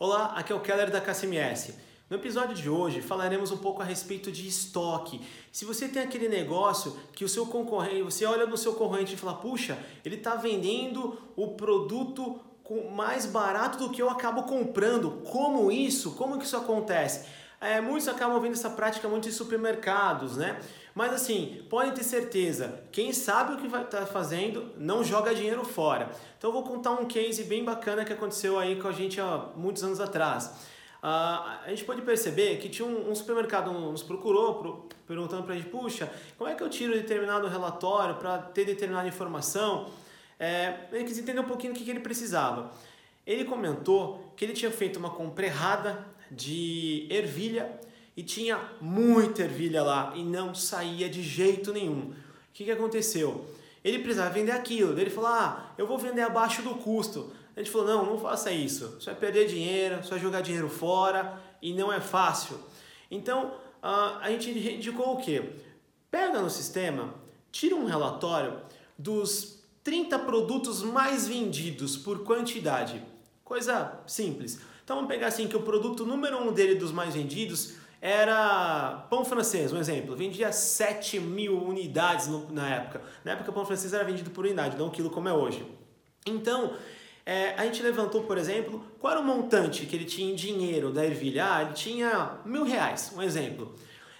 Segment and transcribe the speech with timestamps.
[0.00, 1.74] Olá, aqui é o Keller da KCMS.
[2.08, 5.20] No episódio de hoje falaremos um pouco a respeito de estoque.
[5.50, 9.16] Se você tem aquele negócio que o seu concorrente, você olha no seu concorrente e
[9.16, 12.38] fala, puxa, ele está vendendo o produto
[12.94, 15.20] mais barato do que eu acabo comprando.
[15.32, 16.12] Como isso?
[16.12, 17.26] Como que isso acontece?
[17.60, 20.60] É, muitos acabam vendo essa prática muito em supermercados, né?
[20.94, 25.34] Mas assim, podem ter certeza, quem sabe o que vai estar tá fazendo não joga
[25.34, 26.10] dinheiro fora.
[26.36, 29.46] Então eu vou contar um case bem bacana que aconteceu aí com a gente há
[29.56, 30.46] muitos anos atrás.
[31.00, 35.54] Uh, a gente pode perceber que tinha um, um supermercado nos procurou pro, perguntando para
[35.54, 39.88] a gente, puxa, como é que eu tiro determinado relatório para ter determinada informação?
[40.38, 42.72] É, ele quis entender um pouquinho o que, que ele precisava.
[43.24, 47.78] Ele comentou que ele tinha feito uma compra errada de ervilha
[48.16, 52.10] e tinha muita ervilha lá e não saía de jeito nenhum.
[52.10, 52.14] O
[52.52, 53.46] que, que aconteceu?
[53.84, 54.98] Ele precisava vender aquilo.
[54.98, 57.32] Ele falou: Ah, eu vou vender abaixo do custo.
[57.54, 58.96] A gente falou: Não, não faça isso.
[59.00, 62.58] Você vai perder dinheiro, você vai jogar dinheiro fora e não é fácil.
[63.10, 65.42] Então a gente indicou o que?
[66.10, 67.14] Pega no sistema,
[67.52, 68.60] tira um relatório
[68.98, 73.02] dos 30 produtos mais vendidos por quantidade.
[73.44, 74.60] Coisa simples.
[74.88, 79.22] Então vamos pegar assim que o produto número um dele dos mais vendidos era pão
[79.22, 80.16] francês, um exemplo.
[80.16, 83.02] Vendia 7 mil unidades no, na época.
[83.22, 85.62] Na época, pão francês era vendido por unidade, não um quilo como é hoje.
[86.24, 86.72] Então,
[87.26, 90.90] é, a gente levantou, por exemplo, qual era o montante que ele tinha em dinheiro
[90.90, 91.52] da ervilha?
[91.52, 93.74] Ah, ele tinha mil reais, um exemplo.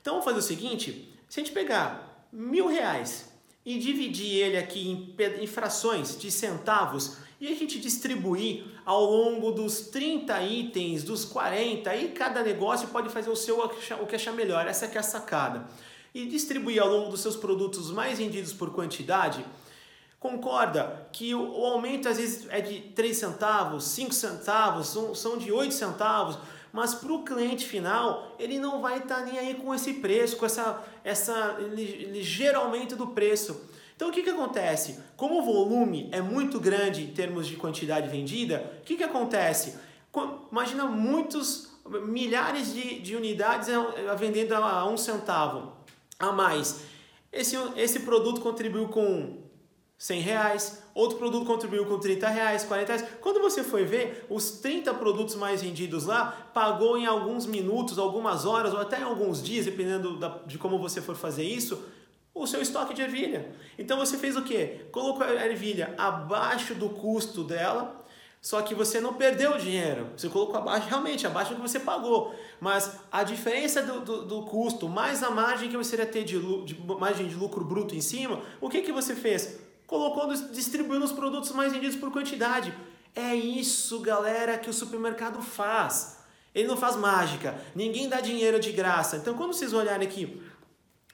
[0.00, 3.32] Então, vamos fazer o seguinte: se a gente pegar mil reais
[3.66, 9.50] e dividir ele aqui em, em frações de centavos, e a gente distribuir ao longo
[9.50, 14.30] dos 30 itens, dos 40, e cada negócio pode fazer o seu o que achar
[14.30, 15.66] melhor, essa que é a sacada.
[16.14, 19.44] E distribuir ao longo dos seus produtos mais vendidos por quantidade,
[20.20, 25.50] concorda que o, aumento às vezes é de 3 centavos, 5 centavos, são, são de
[25.50, 26.38] 8 centavos,
[26.72, 30.36] mas para o cliente final ele não vai estar tá nem aí com esse preço,
[30.36, 33.71] com essa, essa ligeiro aumento do preço.
[33.96, 34.98] Então o que, que acontece?
[35.16, 39.76] Como o volume é muito grande em termos de quantidade vendida, o que, que acontece?
[40.50, 41.70] Imagina muitos,
[42.06, 43.68] milhares de, de unidades
[44.18, 45.72] vendendo a um centavo
[46.18, 46.82] a mais.
[47.32, 49.42] Esse, esse produto contribuiu com
[50.02, 53.08] 100 reais, outro produto contribuiu com 30 reais, 40 reais.
[53.20, 58.44] Quando você foi ver, os 30 produtos mais vendidos lá, pagou em alguns minutos, algumas
[58.44, 61.82] horas ou até em alguns dias, dependendo da, de como você for fazer isso,
[62.42, 63.52] o seu estoque de ervilha.
[63.78, 64.86] Então você fez o quê?
[64.90, 68.02] Colocou a ervilha abaixo do custo dela,
[68.40, 70.08] só que você não perdeu o dinheiro.
[70.16, 72.34] Você colocou abaixo, realmente, abaixo do que você pagou.
[72.60, 76.38] Mas a diferença do, do, do custo, mais a margem que você iria ter de,
[76.64, 79.60] de, margem de lucro bruto em cima, o que, que você fez?
[79.86, 82.74] Colocou, distribuindo os produtos mais vendidos por quantidade.
[83.14, 86.18] É isso, galera, que o supermercado faz.
[86.54, 87.54] Ele não faz mágica.
[87.74, 89.16] Ninguém dá dinheiro de graça.
[89.16, 90.42] Então, quando vocês olharem aqui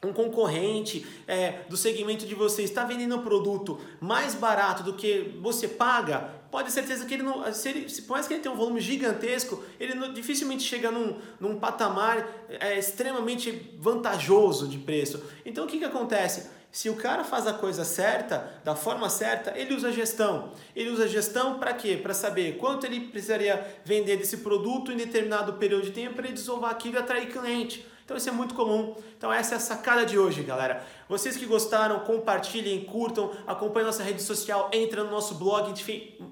[0.04, 5.36] um concorrente é, do segmento de você está vendendo um produto mais barato do que
[5.40, 8.42] você paga, pode ter certeza que ele não, se ele, se, por mais que ele
[8.42, 14.78] tenha um volume gigantesco, ele não, dificilmente chega num, num patamar é, extremamente vantajoso de
[14.78, 15.22] preço.
[15.44, 16.58] Então o que, que acontece?
[16.70, 20.52] Se o cara faz a coisa certa, da forma certa, ele usa gestão.
[20.76, 21.98] Ele usa gestão para quê?
[22.00, 26.34] Para saber quanto ele precisaria vender desse produto em determinado período de tempo para ele
[26.34, 27.84] desovar aquilo e atrair cliente.
[28.08, 28.94] Então isso é muito comum.
[29.18, 30.82] Então essa é a sacada de hoje, galera.
[31.06, 35.74] Vocês que gostaram, compartilhem, curtam, acompanhem nossa rede social, entra no nosso blog,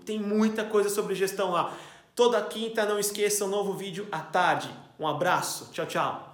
[0.07, 1.75] tem muita coisa sobre gestão lá.
[2.15, 4.71] Toda quinta, não esqueça, um novo vídeo à tarde.
[4.99, 6.26] Um abraço, tchau, tchau.